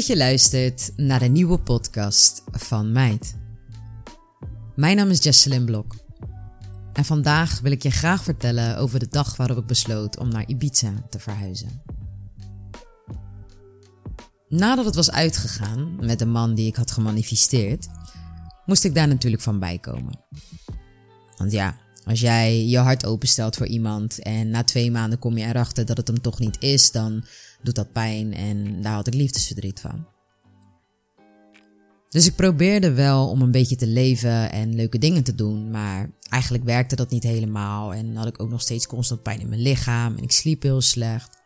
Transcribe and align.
dat 0.00 0.08
je 0.08 0.16
luistert 0.16 0.92
naar 0.96 1.18
de 1.18 1.26
nieuwe 1.26 1.58
podcast 1.58 2.42
van 2.50 2.92
Meid. 2.92 3.36
Mijn 4.76 4.96
naam 4.96 5.10
is 5.10 5.22
Jesselyn 5.22 5.64
Blok. 5.64 5.94
En 6.92 7.04
vandaag 7.04 7.60
wil 7.60 7.72
ik 7.72 7.82
je 7.82 7.90
graag 7.90 8.22
vertellen 8.22 8.76
over 8.76 8.98
de 8.98 9.08
dag 9.08 9.36
waarop 9.36 9.58
ik 9.58 9.66
besloot 9.66 10.18
om 10.18 10.28
naar 10.28 10.48
Ibiza 10.48 10.92
te 11.10 11.18
verhuizen. 11.18 11.82
Nadat 14.48 14.84
het 14.84 14.94
was 14.94 15.10
uitgegaan 15.10 15.96
met 16.06 16.18
de 16.18 16.26
man 16.26 16.54
die 16.54 16.66
ik 16.66 16.76
had 16.76 16.90
gemanifesteerd, 16.90 17.88
moest 18.66 18.84
ik 18.84 18.94
daar 18.94 19.08
natuurlijk 19.08 19.42
van 19.42 19.58
bijkomen. 19.58 20.20
Want 21.36 21.52
ja, 21.52 21.76
als 22.04 22.20
jij 22.20 22.66
je 22.66 22.78
hart 22.78 23.06
openstelt 23.06 23.56
voor 23.56 23.66
iemand 23.66 24.22
en 24.22 24.50
na 24.50 24.64
twee 24.64 24.90
maanden 24.90 25.18
kom 25.18 25.38
je 25.38 25.46
erachter 25.46 25.86
dat 25.86 25.96
het 25.96 26.06
hem 26.06 26.20
toch 26.20 26.38
niet 26.38 26.56
is, 26.60 26.90
dan 26.90 27.24
doet 27.62 27.74
dat 27.74 27.92
pijn 27.92 28.34
en 28.34 28.82
daar 28.82 28.94
had 28.94 29.06
ik 29.06 29.14
liefdesverdriet 29.14 29.80
van. 29.80 30.06
Dus 32.08 32.26
ik 32.26 32.34
probeerde 32.34 32.92
wel 32.92 33.28
om 33.28 33.42
een 33.42 33.50
beetje 33.50 33.76
te 33.76 33.86
leven 33.86 34.52
en 34.52 34.74
leuke 34.74 34.98
dingen 34.98 35.22
te 35.22 35.34
doen, 35.34 35.70
maar 35.70 36.10
eigenlijk 36.28 36.64
werkte 36.64 36.96
dat 36.96 37.10
niet 37.10 37.22
helemaal 37.22 37.94
en 37.94 38.16
had 38.16 38.26
ik 38.26 38.42
ook 38.42 38.50
nog 38.50 38.60
steeds 38.60 38.86
constant 38.86 39.22
pijn 39.22 39.40
in 39.40 39.48
mijn 39.48 39.60
lichaam 39.62 40.16
en 40.16 40.22
ik 40.22 40.32
sliep 40.32 40.62
heel 40.62 40.80
slecht. 40.80 41.38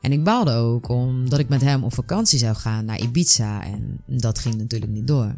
En 0.00 0.12
ik 0.12 0.24
baalde 0.24 0.52
ook 0.52 0.88
omdat 0.88 1.38
ik 1.38 1.48
met 1.48 1.60
hem 1.60 1.84
op 1.84 1.94
vakantie 1.94 2.38
zou 2.38 2.54
gaan 2.54 2.84
naar 2.84 3.00
Ibiza 3.00 3.64
en 3.64 4.00
dat 4.06 4.38
ging 4.38 4.54
natuurlijk 4.54 4.92
niet 4.92 5.06
door. 5.06 5.34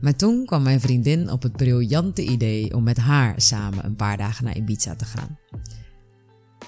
Maar 0.00 0.16
toen 0.16 0.44
kwam 0.44 0.62
mijn 0.62 0.80
vriendin 0.80 1.30
op 1.30 1.42
het 1.42 1.56
briljante 1.56 2.22
idee 2.22 2.74
om 2.74 2.82
met 2.82 2.96
haar 2.96 3.40
samen 3.40 3.84
een 3.84 3.96
paar 3.96 4.16
dagen 4.16 4.44
naar 4.44 4.56
Ibiza 4.56 4.94
te 4.94 5.04
gaan. 5.04 5.38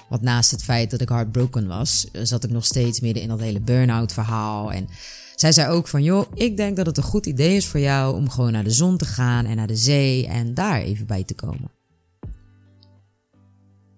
Want 0.09 0.21
naast 0.21 0.51
het 0.51 0.63
feit 0.63 0.91
dat 0.91 1.01
ik 1.01 1.09
heartbroken 1.09 1.67
was, 1.67 2.07
zat 2.11 2.43
ik 2.43 2.49
nog 2.49 2.65
steeds 2.65 2.99
midden 2.99 3.23
in 3.23 3.29
dat 3.29 3.39
hele 3.39 3.59
burn-out 3.61 4.13
verhaal. 4.13 4.71
En 4.71 4.87
zij 5.35 5.51
zei 5.51 5.71
ook 5.71 5.87
van, 5.87 6.03
joh, 6.03 6.25
ik 6.33 6.57
denk 6.57 6.75
dat 6.75 6.85
het 6.85 6.97
een 6.97 7.03
goed 7.03 7.25
idee 7.25 7.55
is 7.55 7.67
voor 7.67 7.79
jou 7.79 8.15
om 8.15 8.29
gewoon 8.29 8.51
naar 8.51 8.63
de 8.63 8.71
zon 8.71 8.97
te 8.97 9.05
gaan 9.05 9.45
en 9.45 9.55
naar 9.55 9.67
de 9.67 9.75
zee 9.75 10.27
en 10.27 10.53
daar 10.53 10.81
even 10.81 11.05
bij 11.05 11.23
te 11.23 11.33
komen. 11.33 11.71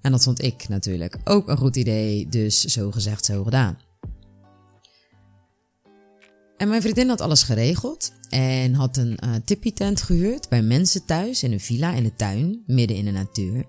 En 0.02 0.12
dat 0.12 0.24
vond 0.24 0.44
ik 0.44 0.68
natuurlijk 0.68 1.18
ook 1.24 1.50
een 1.50 1.58
goed 1.58 1.76
idee, 1.76 2.30
dus 2.30 2.64
zo 2.64 2.92
gezegd, 2.92 3.26
zo 3.26 3.44
gedaan. 3.44 3.78
En 6.58 6.68
mijn 6.68 6.82
vriendin 6.82 7.10
had 7.10 7.22
alles 7.22 7.44
geregeld 7.44 8.12
en 8.30 8.74
had 8.74 8.98
een 8.98 9.20
uh, 9.26 9.36
tippie-tent 9.46 10.02
gehuurd 10.02 10.50
bij 10.50 10.62
mensen 10.62 11.06
thuis 11.06 11.44
in 11.44 11.52
een 11.52 11.60
villa 11.60 11.94
in 11.94 12.04
de 12.04 12.16
tuin, 12.16 12.64
midden 12.68 12.98
in 12.98 13.06
de 13.06 13.12
natuur. 13.12 13.66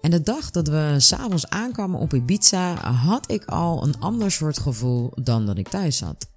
En 0.00 0.10
de 0.10 0.22
dag 0.22 0.50
dat 0.50 0.68
we 0.68 0.94
s'avonds 0.98 1.48
aankwamen 1.48 2.00
op 2.00 2.14
Ibiza, 2.14 2.74
had 2.92 3.30
ik 3.30 3.44
al 3.44 3.82
een 3.82 3.98
ander 3.98 4.30
soort 4.30 4.58
gevoel 4.58 5.12
dan 5.22 5.46
dat 5.46 5.58
ik 5.58 5.68
thuis 5.68 5.96
zat. 5.96 6.30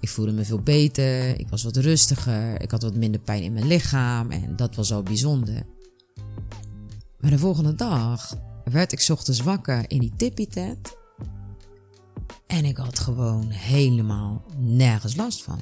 Ik 0.00 0.08
voelde 0.08 0.32
me 0.32 0.44
veel 0.44 0.62
beter, 0.62 1.40
ik 1.40 1.48
was 1.48 1.62
wat 1.62 1.76
rustiger, 1.76 2.62
ik 2.62 2.70
had 2.70 2.82
wat 2.82 2.94
minder 2.94 3.20
pijn 3.20 3.42
in 3.42 3.52
mijn 3.52 3.66
lichaam 3.66 4.30
en 4.30 4.56
dat 4.56 4.74
was 4.74 4.92
al 4.92 5.02
bijzonder. 5.02 5.62
Maar 7.20 7.30
de 7.30 7.38
volgende 7.38 7.74
dag 7.74 8.36
werd 8.64 8.92
ik 8.92 9.06
ochtends 9.10 9.40
wakker 9.40 9.84
in 9.90 9.98
die 9.98 10.12
tippie-tent 10.16 10.96
en 12.46 12.64
ik 12.64 12.76
had 12.76 12.98
gewoon 12.98 13.50
helemaal 13.50 14.44
nergens 14.56 15.16
last 15.16 15.42
van. 15.42 15.58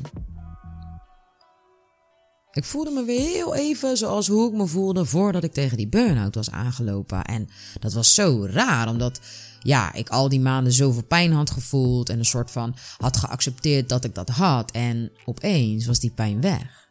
Ik 2.57 2.65
voelde 2.65 2.91
me 2.91 3.05
weer 3.05 3.21
heel 3.21 3.55
even 3.55 3.97
zoals 3.97 4.29
hoe 4.29 4.49
ik 4.49 4.57
me 4.57 4.67
voelde 4.67 5.05
voordat 5.05 5.45
ik 5.45 5.53
tegen 5.53 5.77
die 5.77 5.89
burn-out 5.89 6.35
was 6.35 6.51
aangelopen. 6.51 7.25
En 7.25 7.49
dat 7.81 7.93
was 7.93 8.15
zo 8.15 8.47
raar, 8.51 8.89
omdat 8.89 9.21
ja, 9.61 9.93
ik 9.93 10.09
al 10.09 10.29
die 10.29 10.41
maanden 10.41 10.73
zoveel 10.73 11.05
pijn 11.05 11.33
had 11.33 11.51
gevoeld 11.51 12.09
en 12.09 12.19
een 12.19 12.25
soort 12.25 12.51
van 12.51 12.77
had 12.99 13.17
geaccepteerd 13.17 13.89
dat 13.89 14.05
ik 14.05 14.15
dat 14.15 14.29
had. 14.29 14.71
En 14.71 15.11
opeens 15.25 15.87
was 15.87 16.01
die 16.01 16.11
pijn 16.11 16.41
weg. 16.41 16.91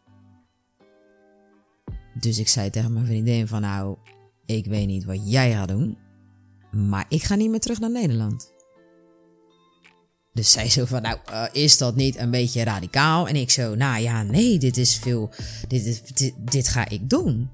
Dus 2.19 2.37
ik 2.37 2.47
zei 2.47 2.69
tegen 2.69 2.93
mijn 2.93 3.05
vriendin 3.05 3.47
van 3.47 3.61
nou, 3.61 3.97
ik 4.45 4.65
weet 4.65 4.87
niet 4.87 5.05
wat 5.05 5.31
jij 5.31 5.51
gaat 5.51 5.67
doen, 5.67 5.97
maar 6.71 7.05
ik 7.09 7.23
ga 7.23 7.35
niet 7.35 7.49
meer 7.49 7.59
terug 7.59 7.79
naar 7.79 7.91
Nederland. 7.91 8.54
Dus 10.35 10.51
zij 10.51 10.69
zo 10.69 10.85
van, 10.85 11.01
nou, 11.01 11.17
uh, 11.31 11.43
is 11.51 11.77
dat 11.77 11.95
niet 11.95 12.17
een 12.17 12.31
beetje 12.31 12.63
radicaal? 12.63 13.27
En 13.27 13.35
ik 13.35 13.51
zo, 13.51 13.75
nou 13.75 14.01
ja, 14.01 14.23
nee, 14.23 14.59
dit 14.59 14.77
is 14.77 14.95
veel, 14.95 15.33
dit, 15.67 16.17
dit, 16.17 16.33
dit, 16.37 16.67
ga 16.67 16.89
ik 16.89 17.09
doen. 17.09 17.49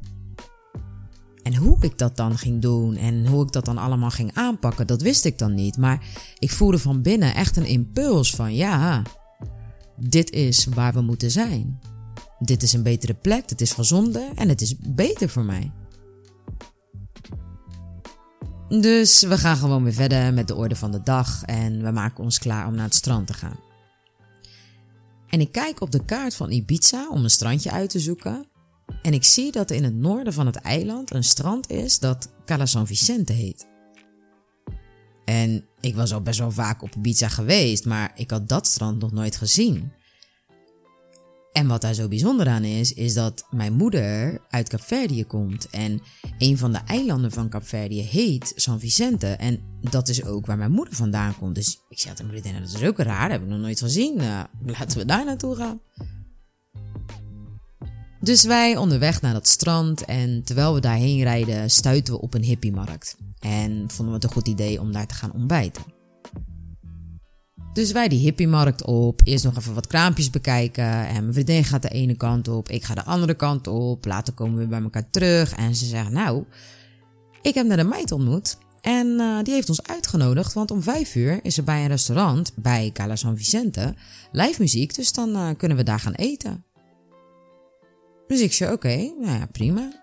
En 1.44 1.56
hoe 1.56 1.78
ik 1.82 1.98
dat 1.98 2.18
dan 2.18 2.38
ging 2.38 2.62
doen 2.62 2.96
en 2.96 3.28
hoe 3.28 3.44
ik 3.44 3.52
dat 3.52 3.66
dan 3.66 3.78
allemaal 3.78 4.10
ging 4.10 4.34
aanpakken, 4.34 4.88
dat 4.88 5.02
wist 5.02 5.26
ik 5.26 5.38
dan 5.38 5.54
niet. 5.54 5.78
Maar 5.78 6.06
ik 6.40 6.52
voelde 6.52 6.80
van 6.80 7.02
binnen 7.02 7.36
echt 7.36 7.58
een 7.58 7.66
impuls 7.66 8.36
van, 8.36 8.56
ja, 8.56 9.04
dit 9.98 10.32
is 10.32 10.66
waar 10.66 10.94
we 10.94 11.02
moeten 11.02 11.32
zijn. 11.32 11.80
Dit 12.40 12.64
is 12.64 12.74
een 12.74 12.84
betere 12.84 13.14
plek, 13.14 13.50
het 13.50 13.62
is 13.62 13.72
gezonder 13.72 14.30
en 14.36 14.50
het 14.50 14.62
is 14.62 14.76
beter 14.78 15.30
voor 15.30 15.46
mij. 15.46 15.72
Dus 18.80 19.22
we 19.22 19.38
gaan 19.38 19.58
gewoon 19.58 19.84
weer 19.84 19.94
verder 19.94 20.34
met 20.34 20.48
de 20.48 20.56
orde 20.56 20.76
van 20.76 20.92
de 20.92 21.02
dag 21.04 21.44
en 21.44 21.84
we 21.84 21.92
maken 21.92 22.24
ons 22.24 22.40
klaar 22.40 22.68
om 22.68 22.76
naar 22.76 22.86
het 22.86 22.96
strand 22.96 23.28
te 23.28 23.34
gaan. 23.34 23.60
En 25.30 25.42
ik 25.42 25.52
kijk 25.52 25.82
op 25.82 25.92
de 25.92 26.06
kaart 26.06 26.36
van 26.36 26.52
Ibiza 26.52 27.10
om 27.10 27.24
een 27.24 27.30
strandje 27.30 27.72
uit 27.72 27.90
te 27.90 28.00
zoeken. 28.00 28.46
En 29.02 29.14
ik 29.14 29.24
zie 29.24 29.52
dat 29.52 29.70
er 29.70 29.76
in 29.76 29.84
het 29.84 29.94
noorden 29.94 30.34
van 30.34 30.46
het 30.46 30.56
eiland 30.56 31.14
een 31.14 31.24
strand 31.24 31.70
is 31.70 32.00
dat 32.00 32.30
Cala 32.46 32.66
San 32.66 32.88
Vicente 32.88 33.34
heet. 33.34 33.68
En 35.26 35.66
ik 35.80 35.96
was 35.96 36.14
al 36.14 36.22
best 36.22 36.40
wel 36.40 36.52
vaak 36.52 36.82
op 36.82 36.96
Ibiza 36.96 37.28
geweest, 37.28 37.86
maar 37.86 38.12
ik 38.16 38.32
had 38.32 38.50
dat 38.50 38.68
strand 38.68 39.02
nog 39.02 39.12
nooit 39.12 39.36
gezien. 39.36 39.92
En 41.52 41.68
wat 41.68 41.82
daar 41.82 41.94
zo 41.94 42.08
bijzonder 42.08 42.48
aan 42.48 42.64
is, 42.64 42.94
is 42.94 43.14
dat 43.14 43.46
mijn 43.50 43.74
moeder 43.74 44.40
uit 44.50 44.70
Capverdië 44.70 45.26
komt. 45.26 45.70
En 45.70 46.02
een 46.38 46.58
van 46.58 46.72
de 46.72 46.80
eilanden 46.86 47.32
van 47.32 47.50
Capverdië 47.50 48.02
heet 48.02 48.54
San 48.56 48.80
Vicente. 48.80 49.28
En 49.28 49.60
dat 49.82 50.10
is 50.10 50.24
ook 50.24 50.46
waar 50.46 50.58
mijn 50.58 50.72
moeder 50.72 50.96
vandaan 50.96 51.38
komt. 51.38 51.56
Dus 51.56 51.82
ik 51.90 52.00
zei 52.00 52.16
tegen 52.16 52.32
mijn 52.32 52.42
vriendin, 52.42 52.64
dat 52.64 52.82
is 52.82 52.88
ook 52.88 52.98
raar, 52.98 53.30
dat 53.30 53.32
heb 53.32 53.42
ik 53.42 53.54
nog 53.54 53.60
nooit 53.60 53.80
gezien. 53.80 54.22
Uh, 54.22 54.44
laten 54.66 54.98
we 54.98 55.06
daar 55.06 55.26
naartoe 55.26 55.56
gaan. 55.56 55.82
Dus 58.20 58.44
wij 58.44 58.78
onderweg 58.78 59.22
naar 59.22 59.34
dat 59.34 59.48
strand 59.48 60.06
en 60.06 60.44
terwijl 60.44 60.74
we 60.74 60.80
daarheen 60.80 61.24
rijden 61.24 61.72
stuiten 61.72 62.14
we 62.14 62.22
op 62.22 62.34
een 62.34 62.44
hippiemarkt. 62.44 63.18
En 63.40 63.84
vonden 63.88 64.08
we 64.08 64.14
het 64.14 64.24
een 64.24 64.32
goed 64.32 64.48
idee 64.48 64.80
om 64.80 64.92
daar 64.92 65.08
te 65.08 65.16
gaan 65.16 65.34
ontbijten. 65.34 65.84
Dus 67.74 67.92
wij 67.92 68.08
die 68.08 68.20
hippiemarkt 68.20 68.86
op, 68.86 69.22
eerst 69.24 69.44
nog 69.44 69.58
even 69.58 69.74
wat 69.74 69.88
kraampjes 69.88 70.30
bekijken. 70.30 71.08
En 71.08 71.22
mijn 71.22 71.34
vriendin 71.34 71.64
gaat 71.64 71.82
de 71.82 71.90
ene 71.90 72.16
kant 72.16 72.48
op, 72.48 72.70
ik 72.70 72.84
ga 72.84 72.94
de 72.94 73.04
andere 73.04 73.34
kant 73.34 73.68
op. 73.68 74.06
Later 74.06 74.34
komen 74.34 74.60
we 74.60 74.68
bij 74.68 74.82
elkaar 74.82 75.10
terug 75.10 75.56
en 75.56 75.76
ze 75.76 75.86
zeggen, 75.86 76.14
nou, 76.14 76.44
ik 77.42 77.54
heb 77.54 77.66
net 77.66 77.80
een 77.80 77.88
meid 77.88 78.12
ontmoet. 78.12 78.58
En 78.82 79.08
uh, 79.08 79.44
die 79.44 79.54
heeft 79.54 79.70
ons 79.70 79.84
uitgenodigd, 79.84 80.54
want 80.54 80.72
om 80.72 80.82
vijf 80.82 81.16
uur 81.16 81.40
is 81.44 81.58
er 81.58 81.64
bij 81.64 81.82
een 81.82 81.88
restaurant, 81.88 82.52
bij 82.56 82.90
Cala 82.94 83.16
San 83.16 83.38
Vicente, 83.38 83.94
live 84.32 84.62
muziek. 84.62 84.96
Dus 84.96 85.14
dan 85.14 85.30
uh, 85.30 85.50
kunnen 85.58 85.78
we 85.78 85.84
daar 85.84 86.00
gaan 86.00 86.14
eten. 86.14 86.64
Dus 88.28 88.40
ik 88.40 88.54
zei, 88.54 88.72
oké, 88.72 88.96
nou 88.96 89.40
ja, 89.40 89.46
prima. 89.52 90.00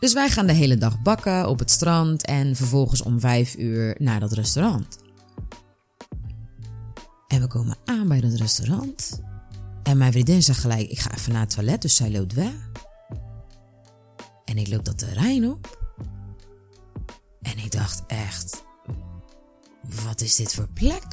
Dus 0.00 0.12
wij 0.12 0.28
gaan 0.28 0.46
de 0.46 0.52
hele 0.52 0.76
dag 0.76 1.02
bakken 1.02 1.48
op 1.48 1.58
het 1.58 1.70
strand 1.70 2.24
en 2.24 2.56
vervolgens 2.56 3.02
om 3.02 3.20
vijf 3.20 3.56
uur 3.56 3.96
naar 3.98 4.20
dat 4.20 4.32
restaurant. 4.32 5.04
We 7.46 7.52
komen 7.52 7.76
aan 7.84 8.08
bij 8.08 8.18
het 8.18 8.40
restaurant. 8.40 9.20
En 9.82 9.98
mijn 9.98 10.12
vriendin 10.12 10.42
zegt 10.42 10.60
gelijk, 10.60 10.90
ik 10.90 10.98
ga 10.98 11.14
even 11.14 11.32
naar 11.32 11.40
het 11.40 11.50
toilet, 11.50 11.82
dus 11.82 11.96
zij 11.96 12.10
loopt 12.10 12.32
weg. 12.32 12.70
En 14.44 14.58
ik 14.58 14.68
loop 14.68 14.84
dat 14.84 14.98
terrein 14.98 15.50
op. 15.50 15.92
En 17.42 17.58
ik 17.58 17.72
dacht 17.72 18.02
echt, 18.06 18.64
wat 20.04 20.20
is 20.20 20.36
dit 20.36 20.54
voor 20.54 20.68
plek? 20.68 21.04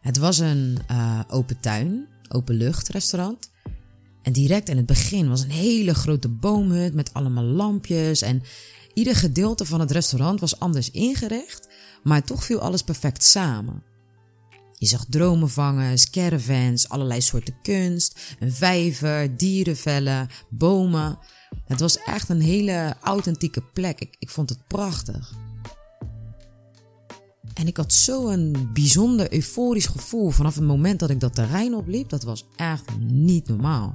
Het 0.00 0.16
was 0.16 0.38
een 0.38 0.78
uh, 0.90 1.20
open 1.28 1.60
tuin, 1.60 2.08
openlucht 2.28 2.88
restaurant. 2.88 3.50
En 4.22 4.32
direct 4.32 4.68
in 4.68 4.76
het 4.76 4.86
begin 4.86 5.28
was 5.28 5.40
een 5.40 5.50
hele 5.50 5.94
grote 5.94 6.28
boomhut 6.28 6.94
met 6.94 7.12
allemaal 7.12 7.44
lampjes. 7.44 8.22
En 8.22 8.42
ieder 8.94 9.16
gedeelte 9.16 9.64
van 9.64 9.80
het 9.80 9.90
restaurant 9.90 10.40
was 10.40 10.58
anders 10.60 10.90
ingericht, 10.90 11.68
maar 12.02 12.24
toch 12.24 12.44
viel 12.44 12.60
alles 12.60 12.82
perfect 12.82 13.22
samen. 13.22 13.92
Je 14.84 14.90
zag 14.90 15.04
dromenvangers, 15.08 16.10
caravans, 16.10 16.88
allerlei 16.88 17.20
soorten 17.20 17.54
kunst, 17.62 18.36
een 18.38 18.52
vijver, 18.52 19.36
dierenvellen, 19.36 20.28
bomen. 20.50 21.18
Het 21.64 21.80
was 21.80 21.98
echt 21.98 22.28
een 22.28 22.40
hele 22.40 22.96
authentieke 23.00 23.62
plek. 23.72 24.00
Ik, 24.00 24.16
ik 24.18 24.30
vond 24.30 24.48
het 24.48 24.66
prachtig. 24.66 25.32
En 27.54 27.66
ik 27.66 27.76
had 27.76 27.92
zo'n 27.92 28.70
bijzonder 28.72 29.32
euforisch 29.32 29.86
gevoel 29.86 30.30
vanaf 30.30 30.54
het 30.54 30.64
moment 30.64 31.00
dat 31.00 31.10
ik 31.10 31.20
dat 31.20 31.34
terrein 31.34 31.74
opliep. 31.74 32.08
Dat 32.08 32.22
was 32.22 32.44
echt 32.56 32.98
niet 32.98 33.48
normaal. 33.48 33.94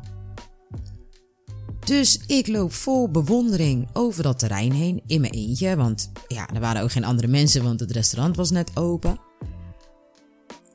Dus 1.86 2.20
ik 2.28 2.48
loop 2.48 2.74
vol 2.74 3.10
bewondering 3.10 3.90
over 3.94 4.24
dat 4.24 4.40
terrein 4.40 4.72
heen 4.72 5.02
in 5.06 5.22
mijn 5.22 5.34
eentje. 5.34 5.76
Want 5.76 6.12
ja, 6.28 6.50
er 6.54 6.60
waren 6.60 6.82
ook 6.82 6.92
geen 6.92 7.06
andere 7.06 7.28
mensen, 7.28 7.64
want 7.64 7.80
het 7.80 7.92
restaurant 7.92 8.36
was 8.36 8.52
net 8.52 8.78
open. 8.78 9.29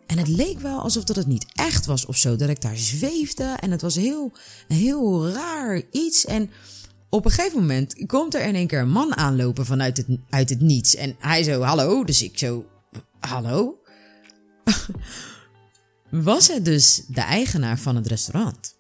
En 0.07 0.19
het 0.19 0.29
leek 0.29 0.59
wel 0.59 0.81
alsof 0.81 1.05
dat 1.05 1.17
het 1.17 1.27
niet 1.27 1.47
echt 1.53 1.87
was 1.87 2.07
of 2.07 2.17
zo. 2.17 2.37
Dat 2.37 2.49
ik 2.49 2.61
daar 2.61 2.77
zweefde. 2.77 3.45
En 3.45 3.71
het 3.71 3.83
was 3.83 3.95
heel, 3.95 4.33
heel 4.69 5.29
raar 5.29 5.83
iets. 5.91 6.25
En 6.25 6.51
op 7.09 7.25
een 7.25 7.31
gegeven 7.31 7.59
moment 7.59 8.07
komt 8.07 8.35
er 8.35 8.47
in 8.47 8.55
één 8.55 8.67
keer 8.67 8.81
een 8.81 8.91
man 8.91 9.17
aanlopen 9.17 9.67
vanuit 9.67 9.97
het, 9.97 10.07
uit 10.31 10.49
het 10.49 10.61
niets. 10.61 10.95
En 10.95 11.17
hij 11.19 11.43
zo, 11.43 11.61
hallo. 11.61 12.05
Dus 12.05 12.23
ik 12.23 12.39
zo, 12.39 12.65
hallo? 13.21 13.79
was 16.11 16.49
het 16.49 16.65
dus 16.65 17.03
de 17.09 17.21
eigenaar 17.21 17.79
van 17.79 17.97
het 17.97 18.07
restaurant. 18.07 18.75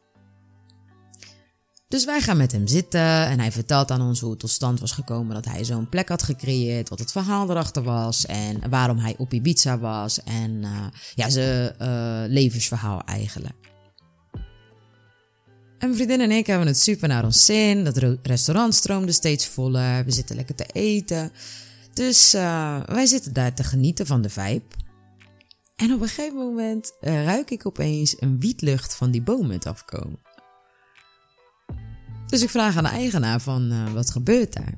Dus 1.94 2.04
wij 2.04 2.20
gaan 2.20 2.36
met 2.36 2.52
hem 2.52 2.66
zitten 2.66 3.00
en 3.00 3.40
hij 3.40 3.52
vertelt 3.52 3.90
aan 3.90 4.00
ons 4.00 4.20
hoe 4.20 4.30
het 4.30 4.38
tot 4.38 4.50
stand 4.50 4.80
was 4.80 4.92
gekomen 4.92 5.34
dat 5.34 5.44
hij 5.44 5.64
zo'n 5.64 5.88
plek 5.88 6.08
had 6.08 6.22
gecreëerd, 6.22 6.88
wat 6.88 6.98
het 6.98 7.12
verhaal 7.12 7.50
erachter 7.50 7.82
was 7.82 8.26
en 8.26 8.70
waarom 8.70 8.98
hij 8.98 9.14
op 9.18 9.32
Ibiza 9.32 9.78
was 9.78 10.22
en 10.22 10.50
uh, 10.62 10.86
ja, 11.14 11.30
zijn 11.30 11.74
uh, 11.82 12.22
levensverhaal 12.28 13.02
eigenlijk. 13.04 13.54
En 15.78 15.90
mijn 15.90 15.94
vriendin 15.94 16.20
en 16.20 16.30
ik 16.30 16.46
hebben 16.46 16.66
het 16.66 16.80
super 16.80 17.08
naar 17.08 17.24
ons 17.24 17.44
zin. 17.44 17.84
Dat 17.84 18.18
restaurant 18.22 18.74
stroomde 18.74 19.12
steeds 19.12 19.46
voller. 19.46 20.04
We 20.04 20.10
zitten 20.10 20.36
lekker 20.36 20.54
te 20.54 20.66
eten. 20.72 21.32
Dus 21.92 22.34
uh, 22.34 22.82
wij 22.86 23.06
zitten 23.06 23.32
daar 23.32 23.54
te 23.54 23.64
genieten 23.64 24.06
van 24.06 24.22
de 24.22 24.30
vibe. 24.30 24.74
En 25.76 25.92
op 25.92 26.00
een 26.00 26.08
gegeven 26.08 26.36
moment 26.36 26.92
ruik 27.00 27.50
ik 27.50 27.66
opeens 27.66 28.16
een 28.18 28.40
wietlucht 28.40 28.94
van 28.94 29.10
die 29.10 29.22
bomen 29.22 29.60
afkomen. 29.60 30.23
Dus 32.34 32.42
ik 32.42 32.50
vraag 32.50 32.76
aan 32.76 32.84
de 32.84 32.90
eigenaar 32.90 33.40
van 33.40 33.72
uh, 33.72 33.92
wat 33.92 34.10
gebeurt 34.10 34.52
daar? 34.52 34.74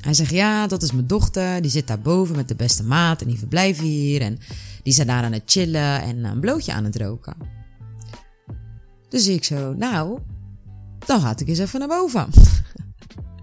Hij 0.00 0.14
zegt 0.14 0.30
ja, 0.30 0.66
dat 0.66 0.82
is 0.82 0.92
mijn 0.92 1.06
dochter. 1.06 1.62
Die 1.62 1.70
zit 1.70 1.86
daar 1.86 2.00
boven 2.00 2.36
met 2.36 2.48
de 2.48 2.54
beste 2.54 2.84
maat 2.84 3.20
en 3.20 3.28
die 3.28 3.38
verblijven 3.38 3.84
hier. 3.84 4.20
En 4.20 4.38
die 4.82 4.92
zijn 4.92 5.06
daar 5.06 5.22
aan 5.22 5.32
het 5.32 5.42
chillen 5.46 6.02
en 6.02 6.24
een 6.24 6.40
blootje 6.40 6.72
aan 6.72 6.84
het 6.84 6.96
roken. 6.96 7.34
Dus 9.08 9.26
ik 9.26 9.44
zo, 9.44 9.74
nou, 9.74 10.18
dan 11.06 11.20
ga 11.20 11.34
ik 11.36 11.48
eens 11.48 11.58
even 11.58 11.78
naar 11.78 11.88
boven. 11.88 12.28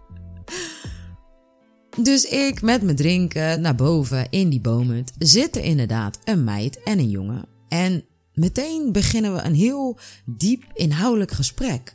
dus 2.08 2.26
ik 2.26 2.62
met 2.62 2.82
mijn 2.82 2.96
drinken 2.96 3.62
naar 3.62 3.76
boven 3.76 4.30
in 4.30 4.50
die 4.50 4.62
bomen 4.62 5.04
zitten 5.18 5.64
inderdaad 5.64 6.20
een 6.24 6.44
meid 6.44 6.84
en 6.84 7.00
een 7.00 7.10
jongen. 7.10 7.46
En 7.68 8.04
meteen 8.34 8.92
beginnen 8.92 9.34
we 9.34 9.42
een 9.42 9.56
heel 9.56 10.00
diep 10.26 10.64
inhoudelijk 10.74 11.32
gesprek 11.32 11.95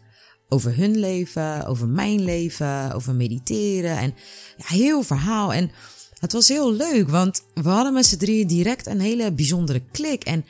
over 0.52 0.76
hun 0.76 0.98
leven, 0.98 1.66
over 1.66 1.88
mijn 1.88 2.24
leven, 2.24 2.92
over 2.92 3.14
mediteren 3.14 3.96
en 3.96 4.14
ja, 4.56 4.66
heel 4.66 5.02
verhaal. 5.02 5.52
En 5.52 5.70
het 6.18 6.32
was 6.32 6.48
heel 6.48 6.72
leuk, 6.72 7.08
want 7.08 7.42
we 7.54 7.68
hadden 7.68 7.92
met 7.92 8.06
z'n 8.06 8.16
drieën 8.16 8.46
direct 8.46 8.86
een 8.86 9.00
hele 9.00 9.32
bijzondere 9.32 9.80
klik. 9.80 10.24
En 10.24 10.44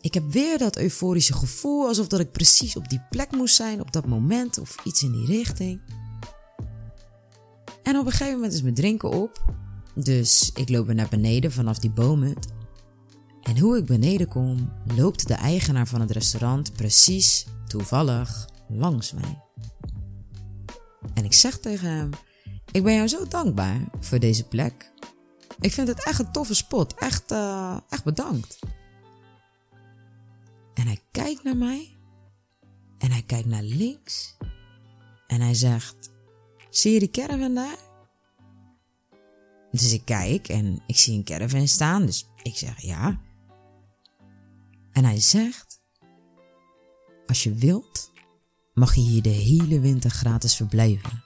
ik 0.00 0.14
heb 0.14 0.32
weer 0.32 0.58
dat 0.58 0.78
euforische 0.78 1.32
gevoel, 1.32 1.86
alsof 1.86 2.06
dat 2.06 2.20
ik 2.20 2.32
precies 2.32 2.76
op 2.76 2.88
die 2.88 3.02
plek 3.10 3.30
moest 3.30 3.54
zijn 3.54 3.80
op 3.80 3.92
dat 3.92 4.06
moment 4.06 4.58
of 4.58 4.76
iets 4.84 5.02
in 5.02 5.12
die 5.12 5.26
richting. 5.26 5.80
En 7.82 7.98
op 7.98 8.06
een 8.06 8.12
gegeven 8.12 8.34
moment 8.34 8.52
is 8.52 8.62
mijn 8.62 8.74
drinken 8.74 9.10
op. 9.10 9.44
Dus 9.94 10.50
ik 10.54 10.68
loop 10.68 10.86
weer 10.86 10.94
naar 10.94 11.08
beneden 11.08 11.52
vanaf 11.52 11.78
die 11.78 11.90
bomen. 11.90 12.34
En 13.42 13.58
hoe 13.58 13.76
ik 13.76 13.86
beneden 13.86 14.28
kom, 14.28 14.72
loopt 14.96 15.28
de 15.28 15.34
eigenaar 15.34 15.86
van 15.86 16.00
het 16.00 16.10
restaurant 16.10 16.72
precies 16.72 17.46
toevallig 17.66 18.48
langs 18.68 19.12
mij. 19.12 19.42
En 21.14 21.24
ik 21.24 21.32
zeg 21.32 21.58
tegen 21.58 21.88
hem: 21.88 22.10
Ik 22.72 22.82
ben 22.82 22.94
jou 22.94 23.08
zo 23.08 23.28
dankbaar 23.28 23.80
voor 24.00 24.18
deze 24.18 24.48
plek. 24.48 24.92
Ik 25.60 25.72
vind 25.72 25.88
het 25.88 26.04
echt 26.04 26.18
een 26.18 26.32
toffe 26.32 26.54
spot. 26.54 26.94
Echt, 26.94 27.32
uh, 27.32 27.78
echt 27.88 28.04
bedankt. 28.04 28.58
En 30.74 30.86
hij 30.86 31.00
kijkt 31.10 31.42
naar 31.42 31.56
mij. 31.56 31.96
En 32.98 33.10
hij 33.10 33.22
kijkt 33.22 33.48
naar 33.48 33.62
links. 33.62 34.36
En 35.26 35.40
hij 35.40 35.54
zegt: 35.54 36.10
Zie 36.70 36.92
je 36.92 36.98
die 36.98 37.10
caravan 37.10 37.54
daar? 37.54 37.78
Dus 39.70 39.92
ik 39.92 40.04
kijk 40.04 40.48
en 40.48 40.82
ik 40.86 40.96
zie 40.96 41.16
een 41.16 41.24
caravan 41.24 41.68
staan. 41.68 42.06
Dus 42.06 42.28
ik 42.42 42.56
zeg 42.56 42.80
ja. 42.80 43.20
En 44.92 45.04
hij 45.04 45.20
zegt: 45.20 45.80
Als 47.26 47.42
je 47.42 47.54
wilt, 47.54 48.12
mag 48.78 48.94
je 48.94 49.00
hier 49.00 49.22
de 49.22 49.28
hele 49.28 49.80
winter 49.80 50.10
gratis 50.10 50.54
verblijven. 50.54 51.24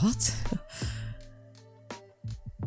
Wat? 0.00 0.34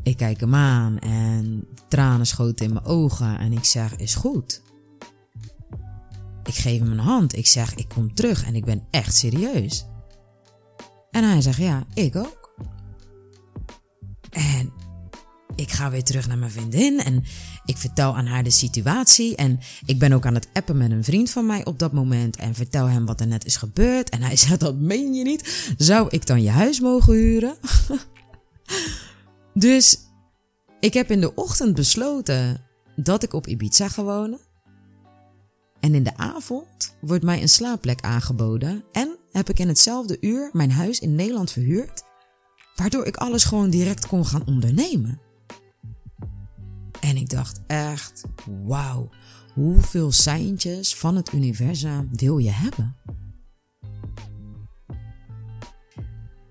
Ik 0.03 0.17
kijk 0.17 0.39
hem 0.39 0.55
aan 0.55 0.99
en 0.99 1.67
tranen 1.87 2.27
schoten 2.27 2.65
in 2.65 2.73
mijn 2.73 2.85
ogen 2.85 3.39
en 3.39 3.51
ik 3.51 3.63
zeg: 3.63 3.95
Is 3.95 4.15
goed. 4.15 4.61
Ik 6.43 6.55
geef 6.55 6.79
hem 6.79 6.91
een 6.91 6.99
hand. 6.99 7.35
Ik 7.35 7.47
zeg: 7.47 7.75
Ik 7.75 7.89
kom 7.89 8.13
terug 8.13 8.45
en 8.45 8.55
ik 8.55 8.65
ben 8.65 8.87
echt 8.91 9.15
serieus. 9.15 9.85
En 11.11 11.23
hij 11.23 11.41
zegt: 11.41 11.57
Ja, 11.57 11.85
ik 11.93 12.15
ook. 12.15 12.53
En 14.29 14.73
ik 15.55 15.71
ga 15.71 15.91
weer 15.91 16.03
terug 16.03 16.27
naar 16.27 16.37
mijn 16.37 16.51
vriendin 16.51 16.99
en 16.99 17.23
ik 17.65 17.77
vertel 17.77 18.15
aan 18.15 18.25
haar 18.25 18.43
de 18.43 18.49
situatie. 18.49 19.35
En 19.35 19.59
ik 19.85 19.99
ben 19.99 20.13
ook 20.13 20.25
aan 20.25 20.33
het 20.33 20.47
appen 20.53 20.77
met 20.77 20.91
een 20.91 21.03
vriend 21.03 21.29
van 21.29 21.45
mij 21.45 21.65
op 21.65 21.79
dat 21.79 21.93
moment 21.93 22.35
en 22.35 22.55
vertel 22.55 22.89
hem 22.89 23.05
wat 23.05 23.19
er 23.19 23.27
net 23.27 23.45
is 23.45 23.55
gebeurd. 23.55 24.09
En 24.09 24.21
hij 24.21 24.35
zegt: 24.45 24.59
Dat 24.59 24.75
meen 24.75 25.13
je 25.13 25.23
niet? 25.23 25.73
Zou 25.77 26.07
ik 26.09 26.25
dan 26.25 26.41
je 26.41 26.49
huis 26.49 26.79
mogen 26.79 27.13
huren? 27.13 27.57
dus 29.53 29.97
ik 30.79 30.93
heb 30.93 31.11
in 31.11 31.21
de 31.21 31.35
ochtend 31.35 31.75
besloten 31.75 32.61
dat 32.95 33.23
ik 33.23 33.33
op 33.33 33.47
Ibiza 33.47 33.87
ga 33.87 34.03
wonen. 34.03 34.39
En 35.79 35.95
in 35.95 36.03
de 36.03 36.17
avond 36.17 36.95
wordt 37.01 37.23
mij 37.23 37.41
een 37.41 37.49
slaapplek 37.49 38.01
aangeboden 38.01 38.83
en 38.91 39.17
heb 39.31 39.49
ik 39.49 39.59
in 39.59 39.67
hetzelfde 39.67 40.17
uur 40.19 40.49
mijn 40.53 40.71
huis 40.71 40.99
in 40.99 41.15
Nederland 41.15 41.51
verhuurd, 41.51 42.03
waardoor 42.75 43.05
ik 43.05 43.17
alles 43.17 43.43
gewoon 43.43 43.69
direct 43.69 44.07
kon 44.07 44.25
gaan 44.25 44.45
ondernemen. 44.45 45.24
En 47.05 47.17
ik 47.17 47.29
dacht 47.29 47.61
echt, 47.67 48.23
wauw, 48.63 49.09
hoeveel 49.53 50.11
seintjes 50.11 50.95
van 50.95 51.15
het 51.15 51.33
universum 51.33 52.09
wil 52.11 52.37
je 52.37 52.51
hebben? 52.51 52.95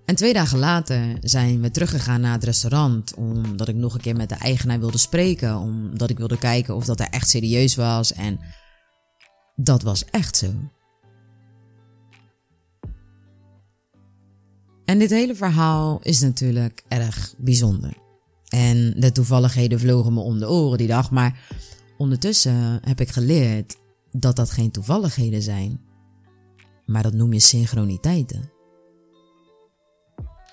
En 0.04 0.14
twee 0.14 0.32
dagen 0.32 0.58
later 0.58 1.16
zijn 1.20 1.60
we 1.60 1.70
teruggegaan 1.70 2.20
naar 2.20 2.32
het 2.32 2.44
restaurant 2.44 3.14
omdat 3.14 3.68
ik 3.68 3.74
nog 3.74 3.94
een 3.94 4.00
keer 4.00 4.16
met 4.16 4.28
de 4.28 4.34
eigenaar 4.34 4.78
wilde 4.78 4.98
spreken, 4.98 5.56
omdat 5.56 6.10
ik 6.10 6.18
wilde 6.18 6.38
kijken 6.38 6.74
of 6.74 6.84
dat 6.84 7.00
er 7.00 7.08
echt 7.10 7.28
serieus 7.28 7.74
was 7.74 8.12
en 8.12 8.38
dat 9.56 9.82
was 9.82 10.04
echt 10.04 10.36
zo. 10.36 10.52
En 14.84 14.98
dit 14.98 15.10
hele 15.10 15.34
verhaal 15.34 16.00
is 16.02 16.20
natuurlijk 16.20 16.84
erg 16.88 17.34
bijzonder. 17.38 18.03
En 18.54 18.94
de 18.96 19.12
toevalligheden 19.12 19.80
vlogen 19.80 20.12
me 20.12 20.20
om 20.20 20.38
de 20.38 20.48
oren 20.48 20.78
die 20.78 20.86
dag. 20.86 21.10
Maar 21.10 21.40
ondertussen 21.98 22.78
heb 22.80 23.00
ik 23.00 23.08
geleerd 23.08 23.76
dat 24.12 24.36
dat 24.36 24.50
geen 24.50 24.70
toevalligheden 24.70 25.42
zijn. 25.42 25.80
Maar 26.86 27.02
dat 27.02 27.12
noem 27.12 27.32
je 27.32 27.40
synchroniteiten. 27.40 28.50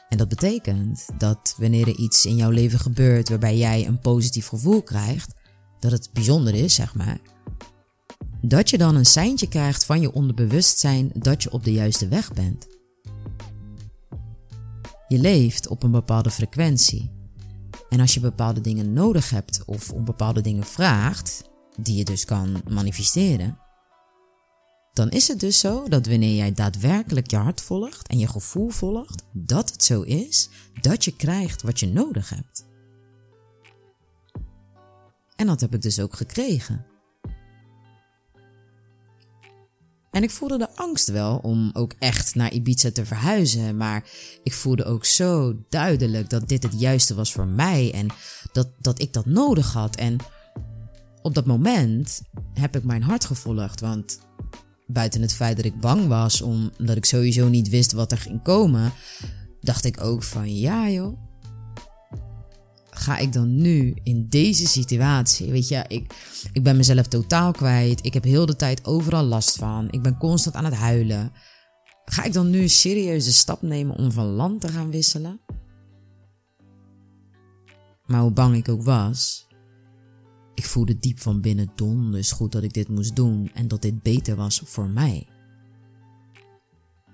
En 0.09 0.17
dat 0.17 0.27
betekent 0.27 1.07
dat 1.17 1.55
wanneer 1.57 1.87
er 1.87 1.97
iets 1.97 2.25
in 2.25 2.35
jouw 2.35 2.49
leven 2.49 2.79
gebeurt 2.79 3.29
waarbij 3.29 3.57
jij 3.57 3.87
een 3.87 3.99
positief 3.99 4.47
gevoel 4.47 4.81
krijgt, 4.81 5.33
dat 5.79 5.91
het 5.91 6.09
bijzonder 6.13 6.53
is, 6.53 6.73
zeg 6.73 6.95
maar, 6.95 7.19
dat 8.41 8.69
je 8.69 8.77
dan 8.77 8.95
een 8.95 9.05
seintje 9.05 9.47
krijgt 9.47 9.85
van 9.85 10.01
je 10.01 10.13
onderbewustzijn 10.13 11.11
dat 11.13 11.43
je 11.43 11.51
op 11.51 11.63
de 11.63 11.71
juiste 11.71 12.07
weg 12.07 12.33
bent. 12.33 12.67
Je 15.07 15.19
leeft 15.19 15.67
op 15.67 15.83
een 15.83 15.91
bepaalde 15.91 16.31
frequentie. 16.31 17.20
En 17.91 17.99
als 17.99 18.13
je 18.13 18.19
bepaalde 18.19 18.61
dingen 18.61 18.93
nodig 18.93 19.29
hebt 19.29 19.65
of 19.65 19.91
om 19.91 20.05
bepaalde 20.05 20.41
dingen 20.41 20.63
vraagt, 20.63 21.43
die 21.75 21.95
je 21.95 22.03
dus 22.03 22.25
kan 22.25 22.61
manifesteren, 22.69 23.57
dan 24.93 25.09
is 25.09 25.27
het 25.27 25.39
dus 25.39 25.59
zo 25.59 25.87
dat 25.87 26.07
wanneer 26.07 26.35
jij 26.35 26.51
daadwerkelijk 26.51 27.29
je 27.29 27.37
hart 27.37 27.61
volgt 27.61 28.07
en 28.07 28.19
je 28.19 28.27
gevoel 28.27 28.69
volgt, 28.69 29.23
dat 29.33 29.71
het 29.71 29.83
zo 29.83 30.01
is 30.01 30.49
dat 30.81 31.05
je 31.05 31.15
krijgt 31.15 31.61
wat 31.61 31.79
je 31.79 31.87
nodig 31.87 32.29
hebt. 32.29 32.65
En 35.35 35.47
dat 35.47 35.61
heb 35.61 35.73
ik 35.73 35.81
dus 35.81 35.99
ook 35.99 36.15
gekregen. 36.15 36.85
En 40.11 40.23
ik 40.23 40.31
voelde 40.31 40.57
de 40.57 40.75
angst 40.75 41.07
wel 41.07 41.37
om 41.37 41.69
ook 41.73 41.93
echt 41.99 42.35
naar 42.35 42.53
Ibiza 42.53 42.91
te 42.91 43.05
verhuizen, 43.05 43.77
maar 43.77 44.09
ik 44.43 44.53
voelde 44.53 44.85
ook 44.85 45.05
zo 45.05 45.55
duidelijk 45.69 46.29
dat 46.29 46.49
dit 46.49 46.63
het 46.63 46.79
juiste 46.79 47.13
was 47.13 47.31
voor 47.31 47.47
mij 47.47 47.93
en 47.93 48.07
dat, 48.51 48.69
dat 48.79 49.01
ik 49.01 49.13
dat 49.13 49.25
nodig 49.25 49.73
had. 49.73 49.95
En 49.95 50.15
op 51.21 51.33
dat 51.33 51.45
moment 51.45 52.21
heb 52.53 52.75
ik 52.75 52.83
mijn 52.83 53.03
hart 53.03 53.25
gevolgd. 53.25 53.79
Want 53.79 54.19
buiten 54.87 55.21
het 55.21 55.33
feit 55.33 55.55
dat 55.55 55.65
ik 55.65 55.79
bang 55.79 56.07
was, 56.07 56.41
omdat 56.41 56.97
ik 56.97 57.05
sowieso 57.05 57.47
niet 57.47 57.69
wist 57.69 57.91
wat 57.91 58.11
er 58.11 58.17
ging 58.17 58.41
komen, 58.41 58.93
dacht 59.61 59.85
ik 59.85 60.01
ook 60.01 60.23
van 60.23 60.55
ja 60.55 60.89
joh. 60.89 61.30
Ga 62.93 63.17
ik 63.17 63.33
dan 63.33 63.55
nu 63.55 63.95
in 64.03 64.25
deze 64.29 64.67
situatie? 64.67 65.51
Weet 65.51 65.67
je, 65.67 65.85
ik, 65.87 66.13
ik 66.53 66.63
ben 66.63 66.77
mezelf 66.77 67.07
totaal 67.07 67.51
kwijt. 67.51 68.05
Ik 68.05 68.13
heb 68.13 68.23
heel 68.23 68.45
de 68.45 68.55
tijd 68.55 68.85
overal 68.85 69.23
last 69.23 69.55
van. 69.55 69.87
Ik 69.91 70.01
ben 70.01 70.17
constant 70.17 70.55
aan 70.55 70.65
het 70.65 70.73
huilen. 70.73 71.31
Ga 72.05 72.23
ik 72.23 72.33
dan 72.33 72.49
nu 72.49 72.61
een 72.61 72.69
serieuze 72.69 73.33
stap 73.33 73.61
nemen 73.61 73.97
om 73.97 74.11
van 74.11 74.25
land 74.25 74.61
te 74.61 74.67
gaan 74.67 74.91
wisselen? 74.91 75.39
Maar 78.05 78.21
hoe 78.21 78.31
bang 78.31 78.55
ik 78.55 78.69
ook 78.69 78.83
was, 78.83 79.47
ik 80.53 80.65
voelde 80.65 80.99
diep 80.99 81.19
van 81.19 81.41
binnen 81.41 81.71
donders 81.75 82.31
goed 82.31 82.51
dat 82.51 82.63
ik 82.63 82.73
dit 82.73 82.87
moest 82.87 83.15
doen 83.15 83.51
en 83.53 83.67
dat 83.67 83.81
dit 83.81 84.01
beter 84.01 84.35
was 84.35 84.61
voor 84.65 84.89
mij. 84.89 85.27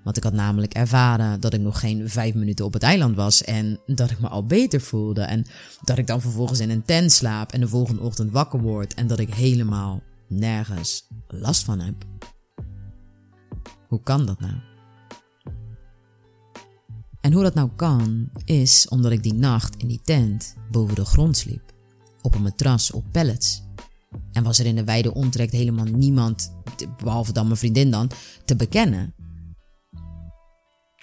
Want 0.07 0.19
ik 0.19 0.25
had 0.25 0.33
namelijk 0.33 0.73
ervaren 0.73 1.39
dat 1.39 1.53
ik 1.53 1.61
nog 1.61 1.79
geen 1.79 2.09
vijf 2.09 2.33
minuten 2.33 2.65
op 2.65 2.73
het 2.73 2.83
eiland 2.83 3.15
was 3.15 3.43
en 3.43 3.79
dat 3.85 4.11
ik 4.11 4.19
me 4.19 4.27
al 4.27 4.45
beter 4.45 4.81
voelde. 4.81 5.21
En 5.21 5.45
dat 5.83 5.97
ik 5.97 6.07
dan 6.07 6.21
vervolgens 6.21 6.59
in 6.59 6.69
een 6.69 6.85
tent 6.85 7.11
slaap 7.11 7.51
en 7.51 7.59
de 7.59 7.67
volgende 7.67 8.01
ochtend 8.01 8.31
wakker 8.31 8.61
word 8.61 8.93
en 8.93 9.07
dat 9.07 9.19
ik 9.19 9.33
helemaal 9.33 10.01
nergens 10.27 11.07
last 11.27 11.63
van 11.63 11.79
heb. 11.79 11.95
Hoe 13.87 14.01
kan 14.03 14.25
dat 14.25 14.39
nou? 14.39 14.53
En 17.21 17.33
hoe 17.33 17.43
dat 17.43 17.53
nou 17.53 17.69
kan, 17.75 18.29
is 18.45 18.87
omdat 18.89 19.11
ik 19.11 19.23
die 19.23 19.33
nacht 19.33 19.75
in 19.75 19.87
die 19.87 20.01
tent 20.03 20.55
boven 20.71 20.95
de 20.95 21.05
grond 21.05 21.37
sliep. 21.37 21.73
Op 22.21 22.35
een 22.35 22.41
matras 22.41 22.91
op 22.91 23.05
pallets. 23.11 23.63
En 24.31 24.43
was 24.43 24.59
er 24.59 24.65
in 24.65 24.75
de 24.75 24.83
wijde 24.83 25.13
omtrek 25.13 25.51
helemaal 25.51 25.85
niemand, 25.85 26.53
behalve 27.03 27.33
dan 27.33 27.45
mijn 27.45 27.57
vriendin 27.57 27.91
dan, 27.91 28.11
te 28.45 28.55
bekennen. 28.55 29.13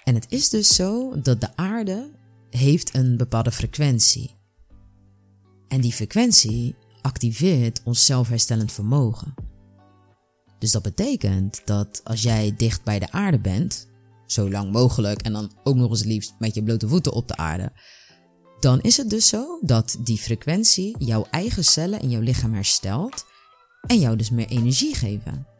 En 0.05 0.15
het 0.15 0.25
is 0.29 0.49
dus 0.49 0.75
zo 0.75 1.21
dat 1.21 1.41
de 1.41 1.55
aarde 1.55 2.11
heeft 2.49 2.95
een 2.95 3.17
bepaalde 3.17 3.51
frequentie. 3.51 4.35
En 5.67 5.81
die 5.81 5.93
frequentie 5.93 6.75
activeert 7.01 7.81
ons 7.83 8.05
zelfherstellend 8.05 8.71
vermogen. 8.71 9.33
Dus 10.59 10.71
dat 10.71 10.81
betekent 10.81 11.61
dat 11.65 12.01
als 12.03 12.21
jij 12.21 12.53
dicht 12.57 12.83
bij 12.83 12.99
de 12.99 13.11
aarde 13.11 13.39
bent, 13.39 13.87
zo 14.25 14.49
lang 14.49 14.71
mogelijk 14.71 15.21
en 15.21 15.33
dan 15.33 15.51
ook 15.63 15.75
nog 15.75 15.89
eens 15.89 16.03
liefst 16.03 16.33
met 16.39 16.55
je 16.55 16.63
blote 16.63 16.87
voeten 16.87 17.11
op 17.13 17.27
de 17.27 17.37
aarde, 17.37 17.71
dan 18.59 18.81
is 18.81 18.97
het 18.97 19.09
dus 19.09 19.27
zo 19.27 19.59
dat 19.61 19.97
die 20.03 20.17
frequentie 20.17 20.95
jouw 20.97 21.27
eigen 21.31 21.63
cellen 21.63 22.01
in 22.01 22.09
jouw 22.09 22.21
lichaam 22.21 22.53
herstelt 22.53 23.25
en 23.87 23.99
jou 23.99 24.15
dus 24.15 24.29
meer 24.29 24.47
energie 24.47 24.95
geven. 24.95 25.54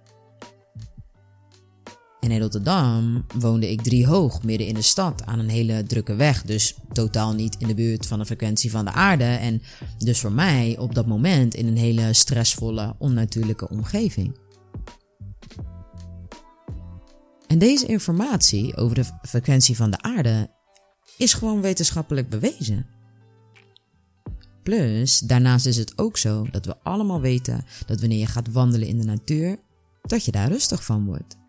En 2.25 2.31
in 2.31 2.41
Rotterdam 2.41 3.25
woonde 3.33 3.71
ik 3.71 3.81
drie 3.81 4.07
hoog 4.07 4.43
midden 4.43 4.67
in 4.67 4.73
de 4.73 4.81
stad 4.81 5.25
aan 5.25 5.39
een 5.39 5.49
hele 5.49 5.83
drukke 5.83 6.15
weg, 6.15 6.41
dus 6.41 6.75
totaal 6.93 7.33
niet 7.33 7.55
in 7.59 7.67
de 7.67 7.75
buurt 7.75 8.05
van 8.05 8.19
de 8.19 8.25
frequentie 8.25 8.71
van 8.71 8.85
de 8.85 8.91
aarde 8.91 9.23
en 9.23 9.61
dus 9.97 10.19
voor 10.19 10.31
mij 10.31 10.77
op 10.79 10.95
dat 10.95 11.05
moment 11.05 11.53
in 11.53 11.67
een 11.67 11.77
hele 11.77 12.13
stressvolle, 12.13 12.95
onnatuurlijke 12.97 13.69
omgeving. 13.69 14.37
En 17.47 17.59
deze 17.59 17.85
informatie 17.85 18.75
over 18.75 18.95
de 18.95 19.05
frequentie 19.21 19.75
van 19.75 19.91
de 19.91 20.01
aarde 20.01 20.49
is 21.17 21.33
gewoon 21.33 21.61
wetenschappelijk 21.61 22.29
bewezen. 22.29 22.85
Plus, 24.63 25.19
daarnaast 25.19 25.65
is 25.65 25.77
het 25.77 25.97
ook 25.97 26.17
zo 26.17 26.47
dat 26.51 26.65
we 26.65 26.77
allemaal 26.83 27.21
weten 27.21 27.65
dat 27.85 27.99
wanneer 27.99 28.19
je 28.19 28.25
gaat 28.25 28.51
wandelen 28.51 28.87
in 28.87 28.97
de 28.97 29.05
natuur, 29.05 29.59
dat 30.01 30.25
je 30.25 30.31
daar 30.31 30.51
rustig 30.51 30.85
van 30.85 31.05
wordt. 31.05 31.43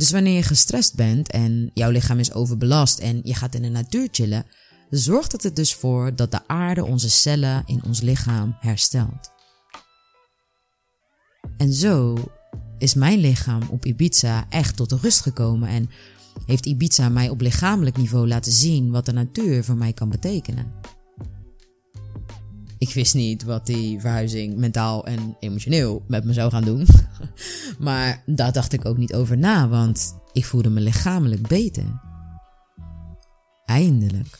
Dus 0.00 0.10
wanneer 0.10 0.34
je 0.34 0.42
gestrest 0.42 0.94
bent 0.94 1.30
en 1.30 1.70
jouw 1.74 1.90
lichaam 1.90 2.18
is 2.18 2.32
overbelast 2.32 2.98
en 2.98 3.20
je 3.22 3.34
gaat 3.34 3.54
in 3.54 3.62
de 3.62 3.68
natuur 3.68 4.08
chillen, 4.10 4.46
zorgt 4.90 5.32
het 5.32 5.44
er 5.44 5.54
dus 5.54 5.74
voor 5.74 6.16
dat 6.16 6.30
de 6.30 6.40
aarde 6.46 6.84
onze 6.84 7.10
cellen 7.10 7.62
in 7.66 7.84
ons 7.84 8.00
lichaam 8.00 8.56
herstelt. 8.60 9.30
En 11.56 11.72
zo 11.72 12.16
is 12.78 12.94
mijn 12.94 13.18
lichaam 13.18 13.62
op 13.70 13.84
Ibiza 13.84 14.46
echt 14.48 14.76
tot 14.76 14.92
rust 14.92 15.20
gekomen 15.20 15.68
en 15.68 15.90
heeft 16.46 16.66
Ibiza 16.66 17.08
mij 17.08 17.28
op 17.28 17.40
lichamelijk 17.40 17.96
niveau 17.96 18.28
laten 18.28 18.52
zien 18.52 18.90
wat 18.90 19.06
de 19.06 19.12
natuur 19.12 19.64
voor 19.64 19.76
mij 19.76 19.92
kan 19.92 20.08
betekenen. 20.08 20.72
Ik 22.78 22.92
wist 22.92 23.14
niet 23.14 23.42
wat 23.42 23.66
die 23.66 24.00
verhuizing 24.00 24.56
mentaal 24.56 25.06
en 25.06 25.36
emotioneel 25.40 26.04
met 26.08 26.24
me 26.24 26.32
zou 26.32 26.50
gaan 26.50 26.64
doen. 26.64 26.86
maar 27.80 28.22
daar 28.26 28.52
dacht 28.52 28.72
ik 28.72 28.84
ook 28.84 28.96
niet 28.96 29.14
over 29.14 29.38
na, 29.38 29.68
want 29.68 30.16
ik 30.32 30.44
voelde 30.44 30.70
me 30.70 30.80
lichamelijk 30.80 31.48
beter. 31.48 32.00
Eindelijk. 33.64 34.38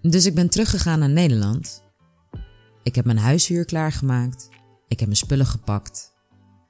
Dus 0.00 0.26
ik 0.26 0.34
ben 0.34 0.50
teruggegaan 0.50 0.98
naar 0.98 1.10
Nederland. 1.10 1.82
Ik 2.82 2.94
heb 2.94 3.04
mijn 3.04 3.18
huishuur 3.18 3.64
klaargemaakt. 3.64 4.48
Ik 4.88 4.98
heb 4.98 5.08
mijn 5.08 5.20
spullen 5.20 5.46
gepakt. 5.46 6.12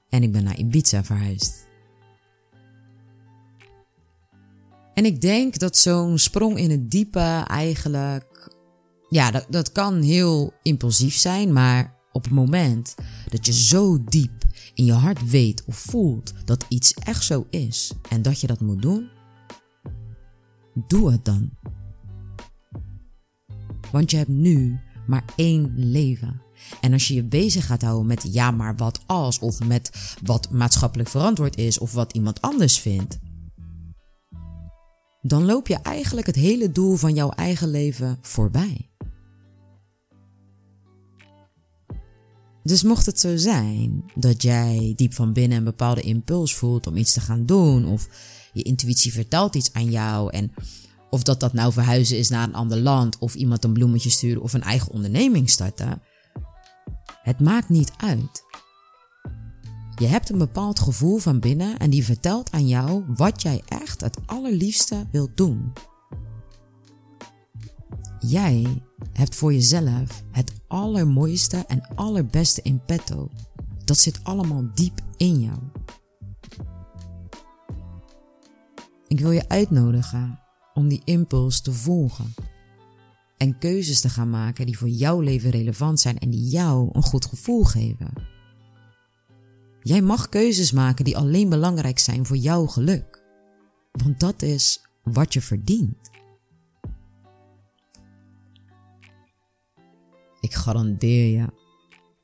En 0.08 0.22
ik 0.22 0.32
ben 0.32 0.44
naar 0.44 0.58
Ibiza 0.58 1.04
verhuisd. 1.04 1.66
En 4.94 5.04
ik 5.04 5.20
denk 5.20 5.58
dat 5.58 5.76
zo'n 5.76 6.18
sprong 6.18 6.58
in 6.58 6.70
het 6.70 6.90
diepe 6.90 7.44
eigenlijk. 7.46 8.54
Ja, 9.08 9.30
dat, 9.30 9.46
dat 9.48 9.72
kan 9.72 10.00
heel 10.00 10.52
impulsief 10.62 11.16
zijn, 11.16 11.52
maar 11.52 11.97
op 12.18 12.24
het 12.24 12.32
moment 12.32 12.94
dat 13.28 13.46
je 13.46 13.52
zo 13.52 14.04
diep 14.04 14.44
in 14.74 14.84
je 14.84 14.92
hart 14.92 15.30
weet 15.30 15.64
of 15.64 15.76
voelt 15.76 16.32
dat 16.44 16.64
iets 16.68 16.94
echt 16.94 17.24
zo 17.24 17.46
is 17.50 17.92
en 18.08 18.22
dat 18.22 18.40
je 18.40 18.46
dat 18.46 18.60
moet 18.60 18.82
doen, 18.82 19.08
doe 20.86 21.12
het 21.12 21.24
dan. 21.24 21.50
Want 23.92 24.10
je 24.10 24.16
hebt 24.16 24.28
nu 24.28 24.80
maar 25.06 25.24
één 25.36 25.72
leven. 25.76 26.42
En 26.80 26.92
als 26.92 27.08
je 27.08 27.14
je 27.14 27.24
bezig 27.24 27.66
gaat 27.66 27.82
houden 27.82 28.06
met 28.06 28.32
ja, 28.32 28.50
maar 28.50 28.76
wat 28.76 29.00
als, 29.06 29.38
of 29.38 29.64
met 29.64 30.16
wat 30.22 30.50
maatschappelijk 30.50 31.08
verantwoord 31.08 31.56
is, 31.56 31.78
of 31.78 31.92
wat 31.92 32.12
iemand 32.12 32.40
anders 32.40 32.78
vindt, 32.78 33.18
dan 35.22 35.44
loop 35.44 35.66
je 35.66 35.76
eigenlijk 35.76 36.26
het 36.26 36.36
hele 36.36 36.72
doel 36.72 36.96
van 36.96 37.14
jouw 37.14 37.30
eigen 37.30 37.70
leven 37.70 38.18
voorbij. 38.20 38.87
Dus 42.68 42.82
mocht 42.82 43.06
het 43.06 43.20
zo 43.20 43.36
zijn 43.36 44.04
dat 44.14 44.42
jij 44.42 44.92
diep 44.96 45.14
van 45.14 45.32
binnen 45.32 45.58
een 45.58 45.64
bepaalde 45.64 46.00
impuls 46.00 46.54
voelt 46.54 46.86
om 46.86 46.96
iets 46.96 47.12
te 47.12 47.20
gaan 47.20 47.46
doen, 47.46 47.86
of 47.86 48.08
je 48.52 48.62
intuïtie 48.62 49.12
vertelt 49.12 49.54
iets 49.54 49.72
aan 49.72 49.90
jou 49.90 50.32
en 50.32 50.52
of 51.10 51.22
dat 51.22 51.40
dat 51.40 51.52
nou 51.52 51.72
verhuizen 51.72 52.18
is 52.18 52.28
naar 52.28 52.48
een 52.48 52.54
ander 52.54 52.78
land, 52.78 53.18
of 53.18 53.34
iemand 53.34 53.64
een 53.64 53.72
bloemetje 53.72 54.10
sturen 54.10 54.42
of 54.42 54.52
een 54.52 54.62
eigen 54.62 54.92
onderneming 54.92 55.50
starten, 55.50 56.02
het 57.22 57.40
maakt 57.40 57.68
niet 57.68 57.92
uit. 57.96 58.42
Je 59.94 60.06
hebt 60.06 60.30
een 60.30 60.38
bepaald 60.38 60.78
gevoel 60.78 61.18
van 61.18 61.40
binnen 61.40 61.78
en 61.78 61.90
die 61.90 62.04
vertelt 62.04 62.50
aan 62.50 62.68
jou 62.68 63.04
wat 63.06 63.42
jij 63.42 63.62
echt 63.68 64.00
het 64.00 64.18
allerliefste 64.26 65.06
wilt 65.10 65.36
doen. 65.36 65.72
Jij 68.18 68.82
hebt 69.12 69.34
voor 69.34 69.52
jezelf 69.52 70.22
het 70.30 70.52
allermooiste 70.66 71.64
en 71.66 71.88
allerbeste 71.94 72.62
in 72.62 72.80
petto. 72.86 73.30
Dat 73.84 73.98
zit 73.98 74.20
allemaal 74.22 74.64
diep 74.74 75.00
in 75.16 75.40
jou. 75.40 75.58
Ik 79.06 79.20
wil 79.20 79.30
je 79.30 79.48
uitnodigen 79.48 80.40
om 80.74 80.88
die 80.88 81.02
impuls 81.04 81.60
te 81.60 81.72
volgen. 81.72 82.34
En 83.36 83.58
keuzes 83.58 84.00
te 84.00 84.08
gaan 84.08 84.30
maken 84.30 84.66
die 84.66 84.78
voor 84.78 84.88
jouw 84.88 85.20
leven 85.20 85.50
relevant 85.50 86.00
zijn 86.00 86.18
en 86.18 86.30
die 86.30 86.48
jou 86.48 86.88
een 86.92 87.02
goed 87.02 87.24
gevoel 87.26 87.64
geven. 87.64 88.12
Jij 89.82 90.02
mag 90.02 90.28
keuzes 90.28 90.72
maken 90.72 91.04
die 91.04 91.16
alleen 91.16 91.48
belangrijk 91.48 91.98
zijn 91.98 92.26
voor 92.26 92.36
jouw 92.36 92.66
geluk. 92.66 93.22
Want 93.92 94.20
dat 94.20 94.42
is 94.42 94.80
wat 95.02 95.32
je 95.32 95.40
verdient. 95.40 96.10
Ik 100.40 100.54
garandeer 100.54 101.38
je 101.38 101.46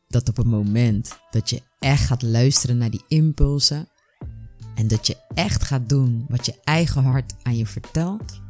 dat 0.08 0.28
op 0.28 0.36
het 0.36 0.46
moment 0.46 1.18
dat 1.30 1.50
je 1.50 1.62
echt 1.78 2.06
gaat 2.06 2.22
luisteren 2.22 2.78
naar 2.78 2.90
die 2.90 3.04
impulsen 3.08 3.88
en 4.74 4.88
dat 4.88 5.06
je 5.06 5.16
echt 5.34 5.62
gaat 5.62 5.88
doen 5.88 6.24
wat 6.28 6.46
je 6.46 6.60
eigen 6.64 7.02
hart 7.02 7.34
aan 7.42 7.56
je 7.56 7.66
vertelt, 7.66 8.42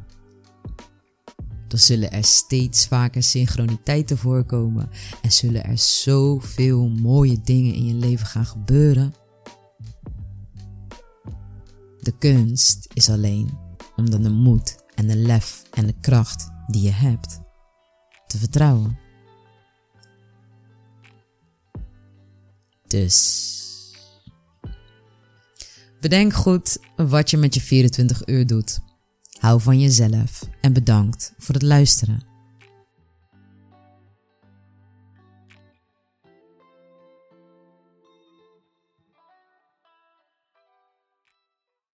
dan 1.67 1.79
zullen 1.79 2.11
er 2.11 2.23
steeds 2.23 2.87
vaker 2.87 3.23
synchroniteiten 3.23 4.17
voorkomen 4.17 4.89
en 5.21 5.31
zullen 5.31 5.63
er 5.63 5.77
zoveel 5.77 6.89
mooie 6.89 7.41
dingen 7.43 7.73
in 7.73 7.85
je 7.85 7.93
leven 7.93 8.27
gaan 8.27 8.45
gebeuren. 8.45 9.13
De 11.99 12.17
kunst 12.17 12.87
is 12.93 13.09
alleen 13.09 13.57
om 13.95 14.09
dan 14.09 14.21
de 14.21 14.29
moed 14.29 14.75
en 14.95 15.07
de 15.07 15.15
lef 15.15 15.63
en 15.73 15.85
de 15.85 15.95
kracht 16.01 16.49
die 16.67 16.81
je 16.81 16.91
hebt 16.91 17.39
te 18.27 18.37
vertrouwen. 18.37 19.04
Dus. 22.95 23.53
Bedenk 25.99 26.33
goed 26.33 26.77
wat 26.95 27.29
je 27.29 27.37
met 27.37 27.53
je 27.53 27.61
24 27.61 28.27
uur 28.27 28.47
doet. 28.47 28.79
Hou 29.39 29.61
van 29.61 29.79
jezelf 29.79 30.41
en 30.61 30.73
bedankt 30.73 31.33
voor 31.37 31.53
het 31.53 31.63
luisteren. 31.63 32.34